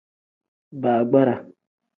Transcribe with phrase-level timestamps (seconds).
[0.81, 1.35] Baagbara.